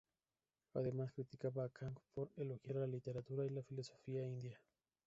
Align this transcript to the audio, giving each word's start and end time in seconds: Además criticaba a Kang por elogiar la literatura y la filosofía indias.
Además 0.73 1.11
criticaba 1.13 1.63
a 1.65 1.69
Kang 1.69 1.95
por 2.15 2.31
elogiar 2.35 2.77
la 2.77 2.87
literatura 2.87 3.45
y 3.45 3.51
la 3.51 3.61
filosofía 3.61 4.25
indias. 4.25 4.59